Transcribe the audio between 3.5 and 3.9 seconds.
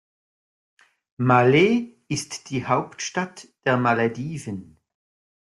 der